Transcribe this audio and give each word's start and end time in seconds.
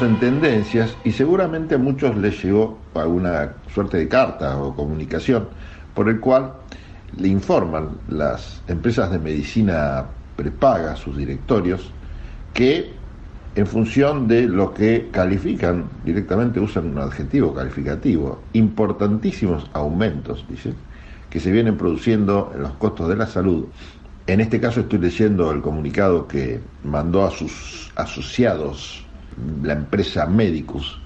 En 0.00 0.18
tendencias 0.18 0.96
y 1.04 1.12
seguramente 1.12 1.74
a 1.74 1.78
muchos 1.78 2.16
les 2.16 2.42
llegó 2.42 2.78
alguna 2.94 3.52
suerte 3.72 3.98
de 3.98 4.08
carta 4.08 4.56
o 4.56 4.74
comunicación 4.74 5.48
por 5.94 6.08
el 6.08 6.18
cual 6.18 6.54
le 7.18 7.28
informan 7.28 7.90
las 8.08 8.62
empresas 8.68 9.10
de 9.10 9.18
medicina 9.18 10.06
prepaga, 10.34 10.96
sus 10.96 11.16
directorios, 11.18 11.92
que 12.54 12.90
en 13.54 13.66
función 13.66 14.26
de 14.26 14.48
lo 14.48 14.72
que 14.72 15.10
califican, 15.12 15.84
directamente 16.06 16.58
usan 16.58 16.86
un 16.86 16.98
adjetivo 16.98 17.52
calificativo, 17.52 18.40
importantísimos 18.54 19.70
aumentos, 19.74 20.46
dicen, 20.48 20.74
que 21.28 21.38
se 21.38 21.52
vienen 21.52 21.76
produciendo 21.76 22.50
en 22.54 22.62
los 22.62 22.72
costos 22.72 23.10
de 23.10 23.16
la 23.16 23.26
salud. 23.26 23.66
En 24.26 24.40
este 24.40 24.58
caso 24.58 24.80
estoy 24.80 25.00
leyendo 25.00 25.52
el 25.52 25.60
comunicado 25.60 26.26
que 26.26 26.60
mandó 26.82 27.24
a 27.24 27.30
sus 27.30 27.92
asociados 27.94 29.06
la 29.62 29.74
empresa 29.74 30.26
Medicus, 30.26 30.98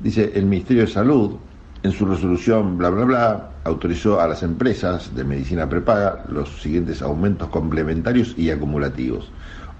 dice 0.00 0.32
el 0.34 0.46
Ministerio 0.46 0.82
de 0.82 0.90
Salud, 0.90 1.36
en 1.82 1.92
su 1.92 2.06
resolución 2.06 2.78
bla 2.78 2.90
bla 2.90 3.04
bla, 3.04 3.50
autorizó 3.64 4.20
a 4.20 4.28
las 4.28 4.42
empresas 4.42 5.14
de 5.14 5.24
medicina 5.24 5.68
prepaga 5.68 6.24
los 6.28 6.60
siguientes 6.60 7.02
aumentos 7.02 7.48
complementarios 7.48 8.34
y 8.36 8.50
acumulativos. 8.50 9.30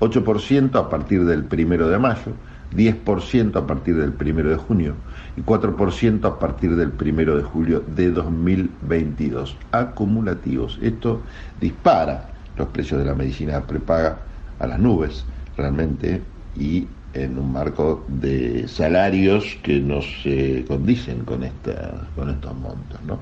8% 0.00 0.74
a 0.74 0.88
partir 0.88 1.24
del 1.24 1.44
primero 1.44 1.88
de 1.88 1.98
mayo, 1.98 2.32
10% 2.74 3.56
a 3.56 3.66
partir 3.66 3.96
del 3.96 4.12
primero 4.12 4.50
de 4.50 4.56
junio 4.56 4.94
y 5.36 5.42
4% 5.42 6.24
a 6.24 6.38
partir 6.38 6.74
del 6.74 6.90
primero 6.90 7.36
de 7.36 7.44
julio 7.44 7.84
de 7.94 8.10
2022. 8.10 9.56
Acumulativos. 9.70 10.78
Esto 10.82 11.22
dispara 11.60 12.30
los 12.56 12.68
precios 12.68 13.00
de 13.00 13.06
la 13.06 13.14
medicina 13.14 13.60
prepaga 13.60 14.18
a 14.58 14.66
las 14.66 14.78
nubes, 14.78 15.24
realmente, 15.56 16.22
y 16.56 16.86
en 17.14 17.38
un 17.38 17.52
marco 17.52 18.04
de 18.08 18.66
salarios 18.68 19.58
que 19.62 19.80
no 19.80 20.00
se 20.02 20.64
condicen 20.66 21.24
con, 21.24 21.42
esta, 21.42 22.08
con 22.14 22.30
estos 22.30 22.54
montos. 22.54 23.00
¿no? 23.06 23.18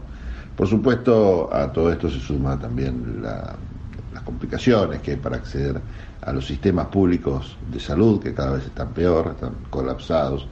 Por 0.56 0.68
supuesto, 0.68 1.52
a 1.52 1.72
todo 1.72 1.92
esto 1.92 2.08
se 2.10 2.20
suma 2.20 2.58
también 2.58 3.22
las 3.22 4.22
complicaciones 4.24 5.00
que 5.00 5.12
hay 5.12 5.16
para 5.16 5.36
acceder 5.36 5.80
a 6.22 6.32
los 6.32 6.46
sistemas 6.46 6.86
públicos 6.88 7.56
de 7.72 7.80
salud, 7.80 8.22
que 8.22 8.34
cada 8.34 8.52
vez 8.52 8.66
están 8.66 8.92
peor, 8.92 9.28
están 9.34 9.54
colapsados. 9.70 10.46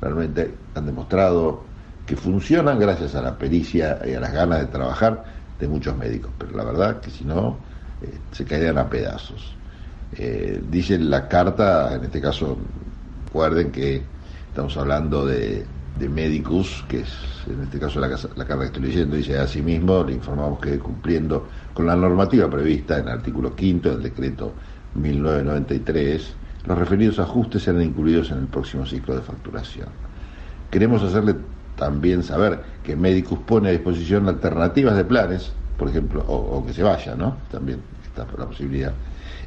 Realmente 0.00 0.54
han 0.74 0.86
demostrado 0.86 1.64
que 2.06 2.16
funcionan 2.16 2.78
gracias 2.78 3.14
a 3.14 3.22
la 3.22 3.38
pericia 3.38 4.00
y 4.04 4.14
a 4.14 4.20
las 4.20 4.32
ganas 4.32 4.60
de 4.60 4.66
trabajar 4.66 5.24
de 5.58 5.68
muchos 5.68 5.96
médicos, 5.96 6.32
pero 6.38 6.56
la 6.56 6.64
verdad 6.64 7.00
que 7.00 7.10
si 7.10 7.24
no, 7.24 7.58
eh, 8.00 8.18
se 8.32 8.44
caerían 8.44 8.78
a 8.78 8.88
pedazos. 8.88 9.59
Eh, 10.16 10.60
dice 10.70 10.98
la 10.98 11.28
carta, 11.28 11.94
en 11.94 12.04
este 12.04 12.20
caso, 12.20 12.56
recuerden 13.26 13.70
que 13.70 14.02
estamos 14.48 14.76
hablando 14.76 15.24
de, 15.24 15.64
de 15.98 16.08
Medicus, 16.08 16.84
que 16.88 17.00
es 17.00 17.08
en 17.46 17.62
este 17.62 17.78
caso 17.78 18.00
la, 18.00 18.08
carta 18.08 18.58
que 18.58 18.64
estoy 18.64 18.82
leyendo, 18.82 19.16
dice 19.16 19.38
asimismo, 19.38 20.04
le 20.04 20.14
informamos 20.14 20.60
que 20.60 20.78
cumpliendo 20.78 21.48
con 21.72 21.86
la 21.86 21.96
normativa 21.96 22.50
prevista 22.50 22.98
en 22.98 23.08
el 23.08 23.14
artículo 23.14 23.54
quinto 23.54 23.90
del 23.90 24.02
decreto 24.02 24.52
1993, 24.94 26.34
los 26.66 26.78
referidos 26.78 27.18
ajustes 27.18 27.62
serán 27.62 27.82
incluidos 27.82 28.30
en 28.30 28.38
el 28.38 28.46
próximo 28.46 28.84
ciclo 28.84 29.14
de 29.14 29.22
facturación. 29.22 29.88
Queremos 30.70 31.02
hacerle 31.02 31.36
también 31.76 32.22
saber 32.22 32.60
que 32.84 32.96
Medicus 32.96 33.38
pone 33.40 33.68
a 33.68 33.72
disposición 33.72 34.28
alternativas 34.28 34.96
de 34.96 35.04
planes, 35.04 35.52
por 35.78 35.88
ejemplo, 35.88 36.24
o, 36.28 36.34
o 36.34 36.66
que 36.66 36.72
se 36.72 36.82
vaya, 36.82 37.14
¿no? 37.14 37.36
También 37.50 37.80
está 38.10 38.26
la 38.38 38.46
posibilidad 38.46 38.92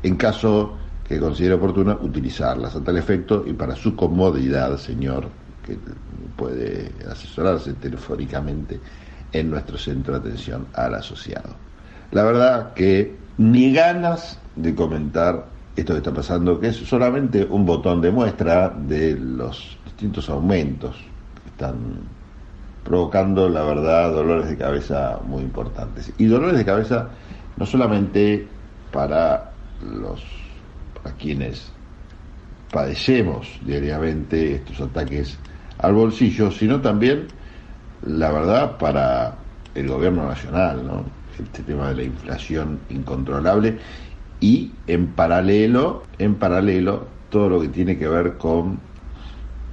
en 0.04 0.18
caso 0.18 0.76
que 1.08 1.20
considere 1.20 1.56
oportuno 1.56 1.98
utilizarlas 2.02 2.76
a 2.76 2.84
tal 2.84 2.98
efecto 2.98 3.44
y 3.48 3.54
para 3.54 3.76
su 3.76 3.96
comodidad, 3.96 4.78
señor, 4.78 5.28
que 5.66 5.78
puede 6.36 6.92
asesorarse 7.10 7.74
telefónicamente 7.74 8.80
en 9.32 9.50
nuestro 9.50 9.78
centro 9.78 10.14
de 10.14 10.30
atención 10.30 10.68
al 10.74 10.96
asociado. 10.96 11.56
La 12.12 12.24
verdad 12.24 12.74
que 12.74 13.16
ni 13.38 13.74
ganas 13.74 14.40
de 14.56 14.76
comentar 14.76 15.48
esto 15.76 15.94
que 15.94 15.98
está 15.98 16.14
pasando, 16.14 16.60
que 16.60 16.68
es 16.68 16.78
solamente 16.78 17.46
un 17.50 17.66
botón 17.66 18.02
de 18.02 18.12
muestra 18.12 18.70
de 18.70 19.16
los 19.16 19.78
distintos 19.86 20.30
aumentos 20.30 20.96
que 21.42 21.50
están 21.50 21.76
provocando, 22.84 23.50
la 23.50 23.64
verdad, 23.64 24.12
dolores 24.12 24.50
de 24.50 24.58
cabeza 24.58 25.20
muy 25.26 25.42
importantes. 25.42 26.12
Y 26.18 26.26
dolores 26.26 26.58
de 26.58 26.66
cabeza 26.66 27.10
no 27.58 27.66
solamente 27.66 28.48
para 28.92 29.52
los 29.82 30.22
a 31.04 31.12
quienes 31.12 31.72
padecemos 32.72 33.48
diariamente 33.66 34.56
estos 34.56 34.82
ataques 34.82 35.38
al 35.80 35.94
bolsillo, 35.94 36.50
sino 36.52 36.82
también, 36.82 37.28
la 38.06 38.32
verdad, 38.32 38.78
para 38.78 39.36
el 39.76 39.88
gobierno 39.88 40.28
nacional, 40.28 40.86
¿no? 40.86 41.04
este 41.40 41.64
tema 41.64 41.90
de 41.90 41.96
la 41.96 42.04
inflación 42.04 42.80
incontrolable 42.90 43.80
y 44.40 44.72
en 44.88 45.08
paralelo, 45.08 46.04
en 46.20 46.36
paralelo, 46.36 47.08
todo 47.30 47.50
lo 47.50 47.62
que 47.62 47.70
tiene 47.70 47.98
que 47.98 48.08
ver 48.08 48.38
con, 48.38 48.80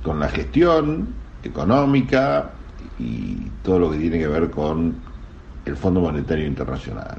con 0.02 0.18
la 0.20 0.28
gestión 0.28 1.08
económica 1.42 2.50
y 2.98 3.36
todo 3.62 3.78
lo 3.78 3.90
que 3.90 3.98
tiene 3.98 4.18
que 4.18 4.28
ver 4.28 4.50
con 4.50 4.94
el 5.64 5.76
Fondo 5.76 6.00
Monetario 6.00 6.46
Internacional. 6.46 7.18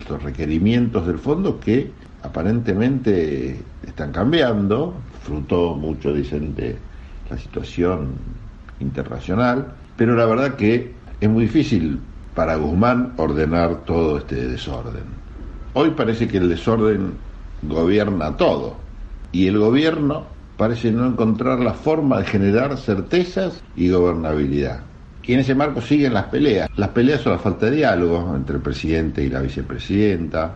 Estos 0.00 0.22
requerimientos 0.22 1.06
del 1.06 1.18
fondo 1.18 1.60
que 1.60 1.92
aparentemente 2.22 3.60
están 3.86 4.12
cambiando, 4.12 4.94
fruto 5.22 5.74
mucho, 5.74 6.12
dicen, 6.12 6.54
de 6.54 6.76
la 7.30 7.38
situación 7.38 8.14
internacional, 8.80 9.72
pero 9.96 10.16
la 10.16 10.26
verdad 10.26 10.56
que 10.56 10.92
es 11.20 11.28
muy 11.28 11.44
difícil 11.44 12.00
para 12.34 12.56
Guzmán 12.56 13.12
ordenar 13.16 13.84
todo 13.84 14.18
este 14.18 14.48
desorden. 14.48 15.04
Hoy 15.74 15.90
parece 15.90 16.26
que 16.26 16.38
el 16.38 16.48
desorden 16.48 17.12
gobierna 17.62 18.36
todo 18.36 18.76
y 19.32 19.46
el 19.46 19.58
gobierno 19.58 20.24
parece 20.56 20.90
no 20.90 21.06
encontrar 21.06 21.60
la 21.60 21.74
forma 21.74 22.18
de 22.18 22.24
generar 22.24 22.76
certezas 22.76 23.62
y 23.76 23.90
gobernabilidad. 23.90 24.89
Y 25.22 25.34
en 25.34 25.40
ese 25.40 25.54
marco 25.54 25.80
siguen 25.80 26.14
las 26.14 26.26
peleas. 26.26 26.68
Las 26.76 26.88
peleas 26.88 27.20
son 27.20 27.32
la 27.32 27.38
falta 27.38 27.66
de 27.66 27.76
diálogo 27.76 28.34
entre 28.34 28.56
el 28.56 28.62
presidente 28.62 29.22
y 29.22 29.28
la 29.28 29.40
vicepresidenta. 29.40 30.52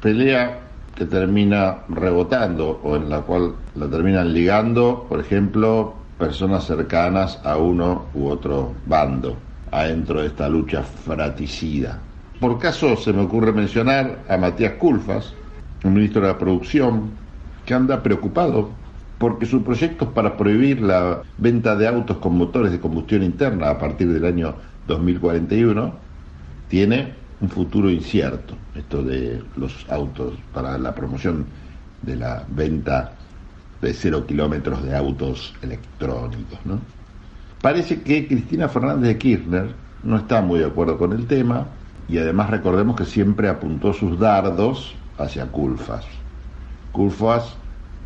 Pelea 0.00 0.58
que 0.94 1.06
termina 1.06 1.78
rebotando 1.88 2.80
o 2.82 2.96
en 2.96 3.08
la 3.08 3.20
cual 3.20 3.54
la 3.74 3.88
terminan 3.88 4.32
ligando, 4.32 5.06
por 5.08 5.20
ejemplo, 5.20 5.94
personas 6.18 6.64
cercanas 6.64 7.40
a 7.44 7.56
uno 7.56 8.06
u 8.14 8.28
otro 8.28 8.72
bando, 8.86 9.36
adentro 9.70 10.20
de 10.20 10.28
esta 10.28 10.48
lucha 10.48 10.82
fraticida. 10.82 11.98
Por 12.38 12.58
caso 12.58 12.96
se 12.96 13.12
me 13.12 13.22
ocurre 13.22 13.52
mencionar 13.52 14.18
a 14.28 14.36
Matías 14.36 14.74
Culfas, 14.74 15.32
el 15.82 15.90
ministro 15.90 16.22
de 16.22 16.28
la 16.28 16.38
Producción, 16.38 17.10
que 17.64 17.74
anda 17.74 18.02
preocupado 18.02 18.70
porque 19.22 19.46
sus 19.46 19.62
proyectos 19.62 20.08
para 20.08 20.36
prohibir 20.36 20.82
la 20.82 21.22
venta 21.38 21.76
de 21.76 21.86
autos 21.86 22.16
con 22.16 22.36
motores 22.36 22.72
de 22.72 22.80
combustión 22.80 23.22
interna 23.22 23.70
a 23.70 23.78
partir 23.78 24.12
del 24.12 24.24
año 24.24 24.52
2041 24.88 25.94
tiene 26.66 27.12
un 27.40 27.48
futuro 27.48 27.88
incierto, 27.88 28.56
esto 28.74 29.00
de 29.04 29.40
los 29.54 29.86
autos 29.88 30.34
para 30.52 30.76
la 30.76 30.92
promoción 30.92 31.46
de 32.02 32.16
la 32.16 32.42
venta 32.48 33.12
de 33.80 33.94
cero 33.94 34.26
kilómetros 34.26 34.82
de 34.82 34.96
autos 34.96 35.54
electrónicos. 35.62 36.58
¿no? 36.64 36.80
Parece 37.60 38.02
que 38.02 38.26
Cristina 38.26 38.68
Fernández 38.68 39.06
de 39.06 39.18
Kirchner 39.18 39.68
no 40.02 40.16
está 40.16 40.42
muy 40.42 40.58
de 40.58 40.66
acuerdo 40.66 40.98
con 40.98 41.12
el 41.12 41.28
tema 41.28 41.68
y 42.08 42.18
además 42.18 42.50
recordemos 42.50 42.96
que 42.96 43.04
siempre 43.04 43.48
apuntó 43.48 43.92
sus 43.92 44.18
dardos 44.18 44.96
hacia 45.16 45.46
Culfas. 45.46 46.06
Culfas 46.90 47.61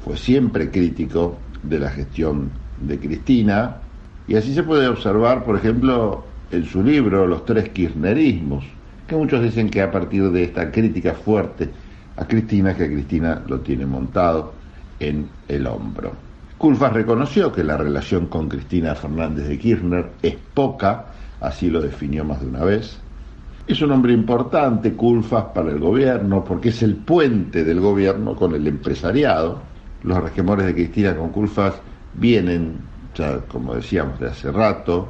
fue 0.07 0.17
siempre 0.17 0.71
crítico 0.71 1.37
de 1.65 1.81
la 1.81 1.91
gestión 1.91 2.53
de 2.81 2.97
Cristina 2.97 3.79
y 4.29 4.37
así 4.37 4.55
se 4.55 4.63
puede 4.63 4.87
observar, 4.87 5.43
por 5.43 5.57
ejemplo, 5.57 6.25
en 6.53 6.65
su 6.65 6.81
libro 6.81 7.27
Los 7.27 7.45
tres 7.45 7.71
kirchnerismos, 7.71 8.65
que 9.09 9.17
muchos 9.17 9.43
dicen 9.43 9.69
que 9.69 9.83
a 9.83 9.91
partir 9.91 10.31
de 10.31 10.45
esta 10.45 10.71
crítica 10.71 11.15
fuerte 11.15 11.71
a 12.17 12.25
Cristina, 12.25 12.77
que 12.77 12.87
Cristina 12.87 13.43
lo 13.49 13.59
tiene 13.61 13.85
montado 13.85 14.55
en 15.01 15.29
el 15.49 15.67
hombro. 15.67 16.13
Culfas 16.57 16.93
reconoció 16.93 17.51
que 17.51 17.65
la 17.65 17.77
relación 17.77 18.27
con 18.27 18.49
Cristina 18.49 18.95
Fernández 18.95 19.49
de 19.49 19.59
Kirchner 19.59 20.13
es 20.23 20.37
poca, 20.55 21.07
así 21.41 21.69
lo 21.69 21.83
definió 21.83 22.25
más 22.25 22.41
de 22.41 22.47
una 22.47 22.65
vez. 22.65 22.97
Es 23.67 23.83
un 23.83 23.91
hombre 23.91 24.13
importante, 24.13 24.93
Culfas, 24.93 25.47
para 25.47 25.73
el 25.73 25.81
gobierno, 25.81 26.45
porque 26.45 26.69
es 26.69 26.81
el 26.85 26.95
puente 26.95 27.65
del 27.65 27.81
gobierno 27.81 28.37
con 28.37 28.55
el 28.55 28.69
empresariado. 28.69 29.75
Los 30.07 30.23
regemores 30.23 30.67
de 30.67 30.75
Cristina 30.75 31.17
con 31.17 31.31
Culfas 31.31 31.75
vienen, 32.15 32.77
ya 33.15 33.41
como 33.41 33.75
decíamos, 33.75 34.21
de 34.21 34.29
hace 34.29 34.53
rato, 34.53 35.09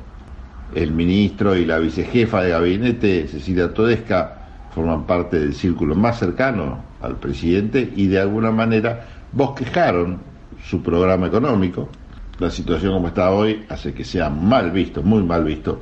el 0.75 0.90
ministro 0.90 1.54
y 1.54 1.66
la 1.66 1.78
vicejefa 1.78 2.43
de 2.43 2.50
gabinete, 2.50 3.28
Cecilia 3.28 3.72
Todesca, 3.75 4.38
forman 4.75 5.06
parte 5.06 5.38
del 5.38 5.54
círculo 5.54 5.94
más 5.94 6.19
cercano 6.19 6.82
al 7.02 7.16
presidente 7.16 7.93
y 7.94 8.06
de 8.06 8.20
alguna 8.20 8.50
manera 8.50 9.06
bosquejaron 9.32 10.19
su 10.64 10.82
programa 10.82 11.26
económico, 11.26 11.90
la 12.38 12.50
situación 12.50 12.94
como 12.94 13.08
está 13.08 13.31
hoy 13.31 13.66
hace 13.69 13.93
que 13.93 14.04
sea 14.04 14.31
mal 14.31 14.70
visto, 14.70 15.02
muy 15.02 15.22
mal 15.22 15.44
visto, 15.44 15.81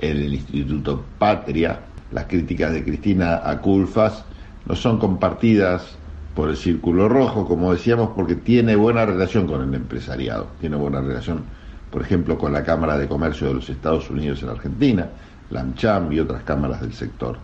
en 0.00 0.16
el 0.16 0.34
Instituto 0.34 1.04
Patria. 1.18 1.80
Las 2.12 2.24
críticas 2.24 2.72
de 2.72 2.82
Cristina 2.82 3.42
a 3.44 3.60
Culfas 3.60 4.24
no 4.66 4.74
son 4.74 4.98
compartidas 4.98 5.98
por 6.34 6.50
el 6.50 6.56
Círculo 6.56 7.08
Rojo, 7.08 7.46
como 7.46 7.72
decíamos, 7.72 8.10
porque 8.14 8.34
tiene 8.34 8.76
buena 8.76 9.06
relación 9.06 9.46
con 9.46 9.62
el 9.62 9.74
empresariado, 9.74 10.48
tiene 10.60 10.76
buena 10.76 11.00
relación, 11.00 11.44
por 11.90 12.02
ejemplo, 12.02 12.36
con 12.36 12.52
la 12.52 12.64
Cámara 12.64 12.98
de 12.98 13.06
Comercio 13.06 13.48
de 13.48 13.54
los 13.54 13.70
Estados 13.70 14.10
Unidos 14.10 14.42
en 14.42 14.48
Argentina, 14.48 15.08
la 15.50 15.60
AmCham 15.60 16.12
y 16.12 16.20
otras 16.20 16.42
cámaras 16.42 16.80
del 16.80 16.92
sector. 16.92 17.38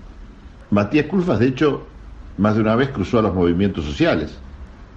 Matías 0.70 1.06
Culfas, 1.06 1.38
de 1.38 1.48
hecho, 1.48 1.86
más 2.38 2.54
de 2.54 2.62
una 2.62 2.74
vez 2.74 2.88
cruzó 2.90 3.18
a 3.18 3.22
los 3.22 3.34
movimientos 3.34 3.84
sociales. 3.84 4.38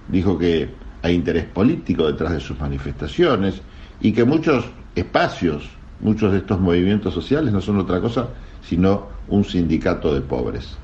Dijo 0.07 0.37
que 0.37 0.69
hay 1.01 1.13
interés 1.13 1.45
político 1.45 2.07
detrás 2.07 2.33
de 2.33 2.39
sus 2.39 2.59
manifestaciones 2.59 3.61
y 4.01 4.13
que 4.13 4.23
muchos 4.23 4.65
espacios, 4.95 5.69
muchos 5.99 6.31
de 6.31 6.39
estos 6.39 6.59
movimientos 6.59 7.13
sociales 7.13 7.53
no 7.53 7.61
son 7.61 7.79
otra 7.79 7.99
cosa 7.99 8.29
sino 8.63 9.07
un 9.27 9.43
sindicato 9.43 10.13
de 10.13 10.21
pobres. 10.21 10.77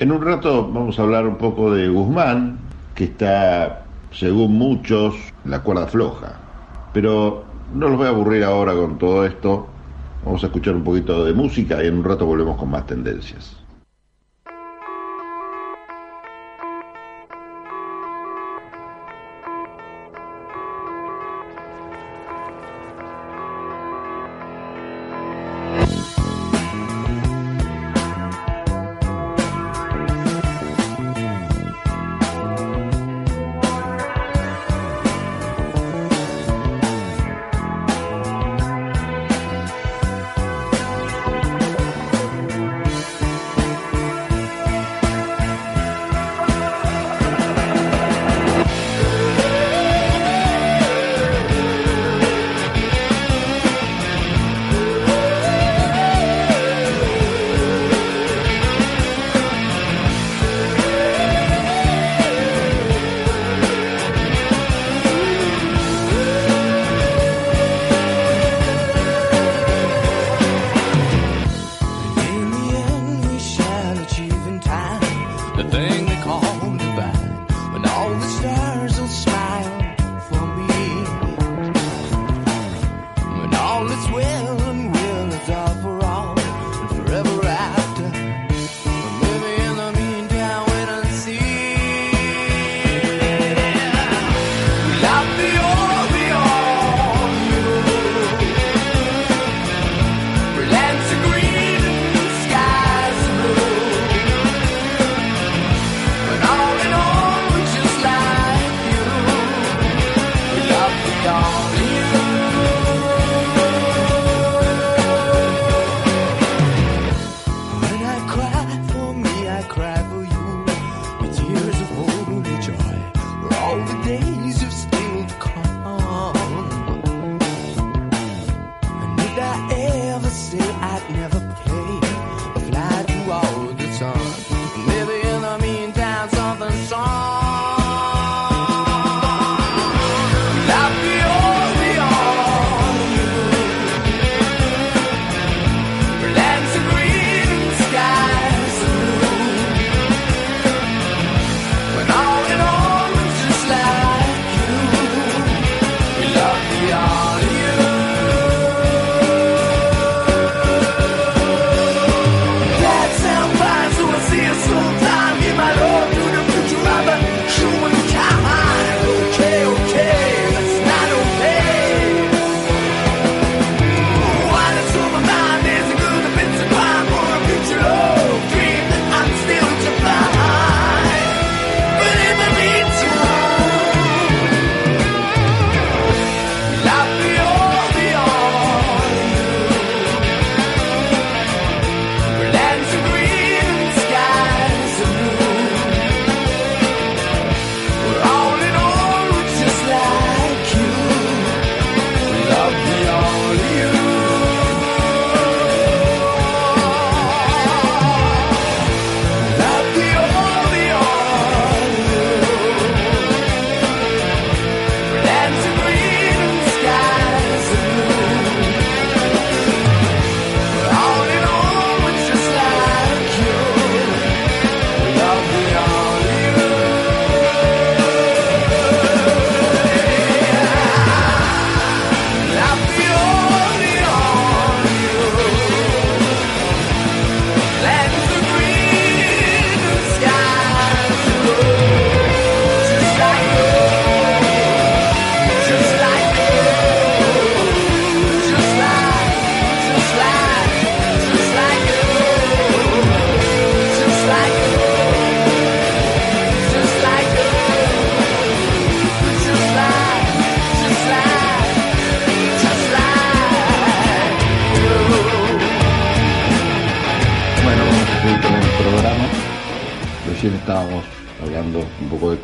En 0.00 0.10
un 0.12 0.22
rato 0.22 0.66
vamos 0.66 0.98
a 0.98 1.02
hablar 1.02 1.26
un 1.26 1.36
poco 1.36 1.74
de 1.74 1.86
Guzmán, 1.90 2.58
que 2.94 3.04
está, 3.04 3.84
según 4.10 4.54
muchos, 4.54 5.14
la 5.44 5.62
cuerda 5.62 5.88
floja. 5.88 6.40
Pero 6.94 7.44
no 7.74 7.86
los 7.90 7.98
voy 7.98 8.06
a 8.06 8.08
aburrir 8.08 8.42
ahora 8.44 8.72
con 8.72 8.96
todo 8.96 9.26
esto. 9.26 9.66
Vamos 10.24 10.42
a 10.42 10.46
escuchar 10.46 10.74
un 10.74 10.84
poquito 10.84 11.22
de 11.26 11.34
música 11.34 11.84
y 11.84 11.88
en 11.88 11.98
un 11.98 12.04
rato 12.04 12.24
volvemos 12.24 12.56
con 12.56 12.70
más 12.70 12.86
tendencias. 12.86 13.60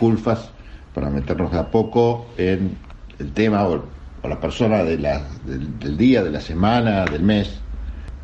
Culfas 0.07 0.51
para 0.95 1.11
meternos 1.11 1.51
de 1.51 1.59
a 1.59 1.69
poco 1.69 2.27
en 2.39 2.77
el 3.19 3.33
tema 3.33 3.67
o, 3.67 3.83
la 4.23 4.41
persona 4.41 4.83
de 4.83 4.99
la, 4.99 5.23
del, 5.45 5.79
del 5.79 5.97
día, 5.97 6.23
de 6.23 6.31
la 6.31 6.41
semana, 6.41 7.05
del 7.05 7.23
mes, 7.23 7.61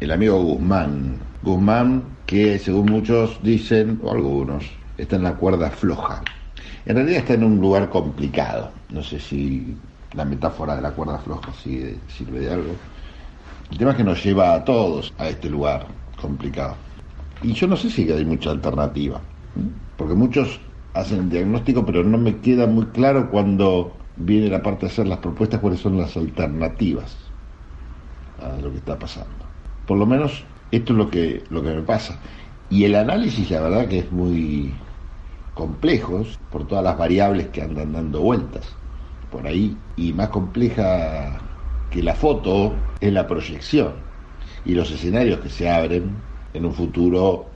el 0.00 0.10
amigo 0.10 0.40
Guzmán. 0.42 1.16
Guzmán 1.42 2.02
que 2.26 2.58
según 2.58 2.86
muchos 2.86 3.38
dicen, 3.42 4.00
o 4.02 4.10
algunos, 4.10 4.64
está 4.96 5.16
en 5.16 5.24
la 5.24 5.34
cuerda 5.34 5.70
floja. 5.70 6.22
En 6.86 6.96
realidad 6.96 7.18
está 7.18 7.34
en 7.34 7.44
un 7.44 7.60
lugar 7.60 7.88
complicado. 7.88 8.70
No 8.90 9.02
sé 9.02 9.20
si 9.20 9.76
la 10.14 10.24
metáfora 10.24 10.74
de 10.76 10.82
la 10.82 10.90
cuerda 10.90 11.18
floja 11.18 11.52
sirve 11.54 12.40
de 12.40 12.52
algo. 12.52 12.74
El 13.70 13.78
tema 13.78 13.92
es 13.92 13.96
que 13.96 14.04
nos 14.04 14.24
lleva 14.24 14.54
a 14.54 14.64
todos 14.64 15.12
a 15.18 15.28
este 15.28 15.48
lugar 15.48 15.86
complicado. 16.20 16.74
Y 17.42 17.52
yo 17.52 17.66
no 17.66 17.76
sé 17.76 17.90
si 17.90 18.10
hay 18.10 18.24
mucha 18.24 18.50
alternativa, 18.50 19.20
porque 19.96 20.14
muchos 20.14 20.60
hacen 20.94 21.20
el 21.20 21.30
diagnóstico, 21.30 21.84
pero 21.86 22.04
no 22.04 22.18
me 22.18 22.38
queda 22.38 22.66
muy 22.66 22.86
claro 22.86 23.30
cuando 23.30 23.92
viene 24.16 24.48
la 24.48 24.62
parte 24.62 24.86
de 24.86 24.92
hacer 24.92 25.06
las 25.06 25.18
propuestas 25.18 25.60
cuáles 25.60 25.80
son 25.80 25.98
las 25.98 26.16
alternativas 26.16 27.16
a 28.40 28.60
lo 28.60 28.70
que 28.70 28.78
está 28.78 28.98
pasando. 28.98 29.30
Por 29.86 29.98
lo 29.98 30.06
menos 30.06 30.44
esto 30.70 30.92
es 30.92 30.98
lo 30.98 31.10
que, 31.10 31.44
lo 31.50 31.62
que 31.62 31.74
me 31.74 31.82
pasa. 31.82 32.18
Y 32.70 32.84
el 32.84 32.94
análisis, 32.94 33.50
la 33.50 33.60
verdad 33.60 33.88
que 33.88 34.00
es 34.00 34.12
muy 34.12 34.74
complejo 35.54 36.24
por 36.50 36.66
todas 36.66 36.84
las 36.84 36.96
variables 36.96 37.48
que 37.48 37.62
andan 37.62 37.92
dando 37.92 38.20
vueltas 38.20 38.78
por 39.30 39.46
ahí. 39.46 39.76
Y 39.96 40.12
más 40.12 40.28
compleja 40.28 41.38
que 41.90 42.02
la 42.02 42.14
foto 42.14 42.74
es 43.00 43.12
la 43.12 43.26
proyección 43.26 43.94
y 44.64 44.74
los 44.74 44.90
escenarios 44.90 45.40
que 45.40 45.48
se 45.48 45.68
abren 45.68 46.22
en 46.54 46.64
un 46.64 46.74
futuro 46.74 47.46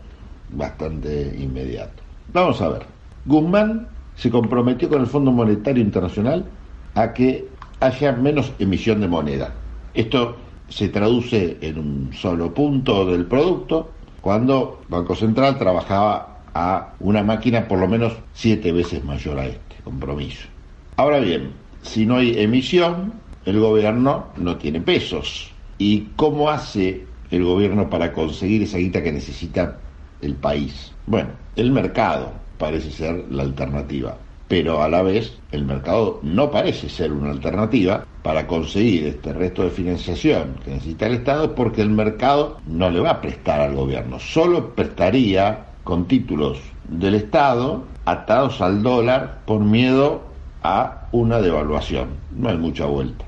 bastante 0.48 1.34
inmediato. 1.38 2.02
Vamos 2.32 2.60
a 2.60 2.68
ver. 2.68 2.95
Guzmán 3.26 3.88
se 4.14 4.30
comprometió 4.30 4.88
con 4.88 5.00
el 5.00 5.06
Fondo 5.06 5.32
Monetario 5.32 5.82
Internacional 5.82 6.44
a 6.94 7.12
que 7.12 7.46
haya 7.80 8.12
menos 8.12 8.52
emisión 8.58 9.00
de 9.00 9.08
moneda. 9.08 9.52
Esto 9.94 10.36
se 10.68 10.88
traduce 10.88 11.58
en 11.60 11.78
un 11.78 12.10
solo 12.14 12.52
punto 12.54 13.04
del 13.06 13.26
producto 13.26 13.90
cuando 14.20 14.82
Banco 14.88 15.14
Central 15.14 15.58
trabajaba 15.58 16.38
a 16.54 16.94
una 17.00 17.22
máquina 17.22 17.68
por 17.68 17.78
lo 17.78 17.86
menos 17.86 18.14
siete 18.32 18.72
veces 18.72 19.04
mayor 19.04 19.38
a 19.38 19.46
este 19.46 19.76
compromiso. 19.84 20.48
Ahora 20.96 21.18
bien, 21.20 21.50
si 21.82 22.06
no 22.06 22.16
hay 22.16 22.40
emisión, 22.40 23.12
el 23.44 23.60
gobierno 23.60 24.26
no 24.36 24.56
tiene 24.56 24.80
pesos. 24.80 25.52
¿Y 25.78 26.08
cómo 26.16 26.48
hace 26.48 27.04
el 27.30 27.44
gobierno 27.44 27.90
para 27.90 28.12
conseguir 28.12 28.62
esa 28.62 28.78
guita 28.78 29.02
que 29.02 29.12
necesita 29.12 29.78
el 30.22 30.34
país? 30.34 30.92
Bueno, 31.06 31.30
el 31.56 31.70
mercado 31.70 32.32
parece 32.58 32.90
ser 32.90 33.24
la 33.30 33.42
alternativa, 33.42 34.16
pero 34.48 34.82
a 34.82 34.88
la 34.88 35.02
vez 35.02 35.38
el 35.52 35.64
mercado 35.64 36.20
no 36.22 36.50
parece 36.50 36.88
ser 36.88 37.12
una 37.12 37.30
alternativa 37.30 38.04
para 38.22 38.46
conseguir 38.46 39.06
este 39.06 39.32
resto 39.32 39.62
de 39.62 39.70
financiación 39.70 40.56
que 40.64 40.72
necesita 40.72 41.06
el 41.06 41.14
Estado 41.14 41.54
porque 41.54 41.82
el 41.82 41.90
mercado 41.90 42.58
no 42.66 42.90
le 42.90 43.00
va 43.00 43.10
a 43.10 43.20
prestar 43.20 43.60
al 43.60 43.74
gobierno, 43.74 44.18
solo 44.18 44.74
prestaría 44.74 45.66
con 45.84 46.06
títulos 46.06 46.58
del 46.88 47.14
Estado 47.14 47.84
atados 48.04 48.60
al 48.60 48.82
dólar 48.82 49.42
por 49.46 49.60
miedo 49.60 50.22
a 50.62 51.06
una 51.12 51.40
devaluación. 51.40 52.08
No 52.36 52.48
hay 52.48 52.58
mucha 52.58 52.86
vuelta. 52.86 53.24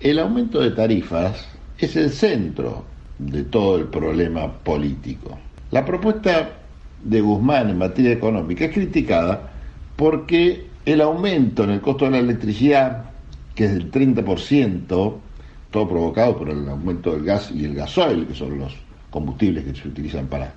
El 0.00 0.18
aumento 0.18 0.60
de 0.60 0.70
tarifas 0.70 1.48
es 1.78 1.96
el 1.96 2.10
centro 2.10 2.84
de 3.18 3.44
todo 3.44 3.76
el 3.76 3.84
problema 3.86 4.50
político. 4.50 5.38
La 5.70 5.84
propuesta 5.84 6.50
de 7.04 7.20
Guzmán 7.20 7.70
en 7.70 7.78
materia 7.78 8.12
económica 8.12 8.64
es 8.64 8.72
criticada 8.72 9.50
porque 9.96 10.66
el 10.84 11.00
aumento 11.00 11.64
en 11.64 11.70
el 11.70 11.80
costo 11.80 12.06
de 12.06 12.12
la 12.12 12.18
electricidad, 12.18 13.04
que 13.54 13.66
es 13.66 13.74
del 13.74 13.90
30%, 13.90 15.14
todo 15.70 15.88
provocado 15.88 16.36
por 16.36 16.48
el 16.48 16.68
aumento 16.68 17.12
del 17.12 17.24
gas 17.24 17.52
y 17.54 17.64
el 17.64 17.74
gasoil, 17.74 18.26
que 18.26 18.34
son 18.34 18.58
los 18.58 18.74
combustibles 19.10 19.64
que 19.64 19.74
se 19.74 19.86
utilizan 19.86 20.26
para 20.26 20.52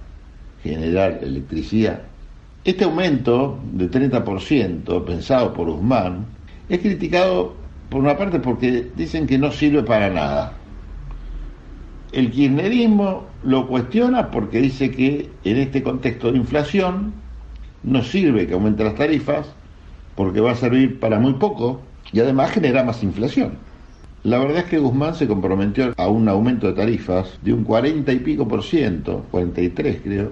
generar 0.64 1.20
electricidad, 1.22 2.02
este 2.66 2.86
aumento 2.86 3.60
de 3.74 3.92
30% 3.92 5.04
pensado 5.04 5.54
por 5.54 5.70
Guzmán 5.70 6.26
es 6.70 6.80
criticado 6.80 7.54
por 7.90 8.02
una 8.02 8.18
parte 8.18 8.40
porque 8.40 8.90
dicen 8.96 9.28
que 9.28 9.38
no 9.38 9.52
sirve 9.52 9.84
para 9.84 10.10
nada. 10.10 10.54
El 12.14 12.30
kirchnerismo 12.30 13.26
lo 13.44 13.68
cuestiona 13.68 14.30
porque 14.30 14.62
dice 14.62 14.92
que 14.92 15.32
en 15.44 15.58
este 15.58 15.82
contexto 15.82 16.32
de 16.32 16.38
inflación 16.38 17.12
no 17.82 18.04
sirve 18.04 18.46
que 18.46 18.54
aumente 18.54 18.84
las 18.84 18.94
tarifas 18.94 19.48
porque 20.16 20.40
va 20.40 20.52
a 20.52 20.56
servir 20.56 21.00
para 21.00 21.20
muy 21.20 21.34
poco 21.34 21.82
y 22.12 22.20
además 22.20 22.52
genera 22.52 22.84
más 22.84 23.02
inflación. 23.02 23.54
La 24.24 24.38
verdad 24.38 24.60
es 24.60 24.66
que 24.66 24.78
Guzmán 24.78 25.16
se 25.16 25.28
comprometió 25.28 25.92
a 25.98 26.08
un 26.08 26.30
aumento 26.30 26.68
de 26.68 26.74
tarifas 26.74 27.40
de 27.42 27.52
un 27.52 27.64
40 27.64 28.14
y 28.14 28.20
pico 28.20 28.48
por 28.48 28.64
ciento, 28.64 29.26
43 29.32 30.02
creo, 30.04 30.32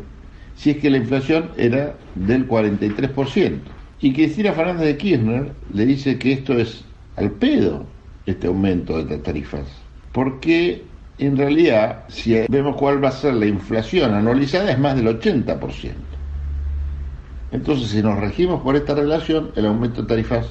si 0.55 0.69
es 0.69 0.77
que 0.77 0.91
la 0.91 0.97
inflación 0.97 1.50
era 1.57 1.95
del 2.13 2.47
43%. 2.47 3.57
Y 4.01 4.13
Cristina 4.13 4.53
Fernández 4.53 4.85
de 4.85 4.97
Kirchner 4.97 5.51
le 5.73 5.85
dice 5.88 6.19
que 6.19 6.33
esto 6.33 6.53
es 6.53 6.85
al 7.15 7.31
pedo 7.31 7.85
este 8.27 8.45
aumento 8.45 9.03
de 9.03 9.17
tarifas. 9.17 9.65
Porque 10.11 10.83
en 11.18 11.38
realidad, 11.38 12.03
si 12.08 12.34
vemos 12.50 12.75
cuál 12.75 13.03
va 13.03 13.10
a 13.10 13.12
ser 13.12 13.36
la 13.36 13.46
inflación 13.46 14.13
anualizada, 14.13 14.72
es 14.72 14.80
más 14.80 14.96
del 14.96 15.08
80%. 15.08 15.91
Entonces, 17.51 17.89
si 17.89 18.01
nos 18.01 18.20
regimos 18.20 18.62
por 18.62 18.75
esta 18.75 18.96
relación, 18.96 19.51
el 19.56 19.65
aumento 19.65 20.01
de 20.01 20.08
tarifas 20.08 20.48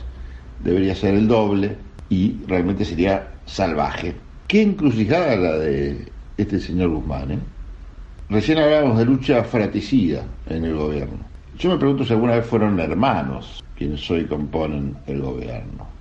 debería 0.62 0.94
ser 0.94 1.14
el 1.14 1.26
doble 1.26 1.76
y 2.08 2.36
realmente 2.46 2.84
sería 2.84 3.28
salvaje. 3.46 4.14
¿Qué 4.46 4.62
encrucijada 4.62 5.36
la 5.36 5.58
de 5.58 6.08
este 6.36 6.60
señor 6.60 6.90
Guzmán? 6.90 7.30
Eh? 7.32 7.38
Recién 8.28 8.58
hablábamos 8.58 8.98
de 8.98 9.06
lucha 9.06 9.42
fratricida 9.44 10.24
en 10.46 10.64
el 10.64 10.74
gobierno. 10.74 11.18
Yo 11.58 11.70
me 11.70 11.78
pregunto 11.78 12.04
si 12.04 12.12
alguna 12.12 12.36
vez 12.36 12.46
fueron 12.46 12.78
hermanos 12.78 13.62
quienes 13.76 14.08
hoy 14.10 14.26
componen 14.26 14.96
el 15.06 15.20
gobierno. 15.20 15.99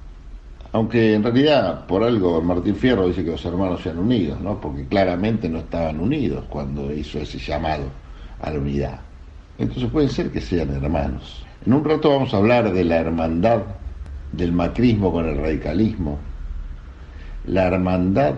Aunque 0.71 1.15
en 1.15 1.23
realidad, 1.23 1.87
por 1.87 2.03
algo, 2.03 2.41
Martín 2.41 2.75
Fierro 2.75 3.07
dice 3.07 3.23
que 3.23 3.31
los 3.31 3.43
hermanos 3.43 3.81
sean 3.81 3.97
unidos, 3.97 4.39
¿no? 4.39 4.61
Porque 4.61 4.85
claramente 4.85 5.49
no 5.49 5.59
estaban 5.59 5.99
unidos 5.99 6.45
cuando 6.47 6.93
hizo 6.93 7.19
ese 7.19 7.39
llamado 7.39 7.85
a 8.39 8.51
la 8.51 8.59
unidad. 8.59 8.99
Entonces 9.57 9.89
puede 9.89 10.09
ser 10.09 10.31
que 10.31 10.41
sean 10.41 10.69
hermanos. 10.69 11.43
En 11.65 11.73
un 11.73 11.83
rato 11.83 12.11
vamos 12.11 12.33
a 12.33 12.37
hablar 12.37 12.71
de 12.71 12.83
la 12.83 12.97
hermandad 12.97 13.61
del 14.31 14.51
macrismo 14.51 15.11
con 15.11 15.27
el 15.27 15.37
radicalismo. 15.37 16.19
La 17.45 17.65
hermandad 17.67 18.35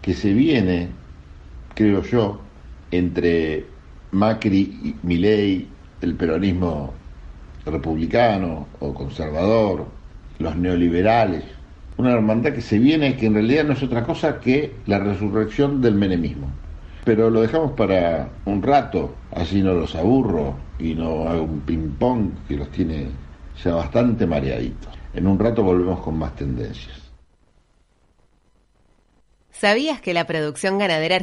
que 0.00 0.14
se 0.14 0.32
viene, 0.32 0.88
creo 1.74 2.02
yo, 2.02 2.40
entre 2.90 3.66
Macri 4.12 4.60
y 4.82 4.96
Milei, 5.02 5.68
el 6.00 6.14
peronismo 6.14 6.94
republicano 7.66 8.66
o 8.80 8.94
conservador, 8.94 9.86
los 10.44 10.56
neoliberales, 10.56 11.42
una 11.96 12.12
hermandad 12.12 12.52
que 12.52 12.60
se 12.60 12.78
viene 12.78 13.16
que 13.16 13.26
en 13.26 13.34
realidad 13.34 13.64
no 13.64 13.72
es 13.72 13.82
otra 13.82 14.04
cosa 14.04 14.38
que 14.38 14.74
la 14.86 14.98
resurrección 14.98 15.80
del 15.80 15.94
menemismo. 15.94 16.48
Pero 17.04 17.30
lo 17.30 17.42
dejamos 17.42 17.72
para 17.72 18.30
un 18.44 18.62
rato, 18.62 19.14
así 19.32 19.62
no 19.62 19.74
los 19.74 19.94
aburro 19.94 20.56
y 20.78 20.94
no 20.94 21.28
hago 21.28 21.42
un 21.42 21.60
ping-pong 21.60 22.30
que 22.48 22.56
los 22.56 22.70
tiene 22.70 23.08
ya 23.62 23.74
bastante 23.74 24.26
mareaditos. 24.26 24.92
En 25.12 25.26
un 25.26 25.38
rato 25.38 25.62
volvemos 25.62 26.00
con 26.00 26.18
más 26.18 26.34
tendencias. 26.34 27.04
¿Sabías 29.50 30.00
que 30.00 30.14
la 30.14 30.26
producción 30.26 30.78
ganadera 30.78 31.12